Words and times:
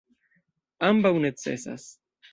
Ambaŭ 0.89 1.13
necesas. 1.27 1.89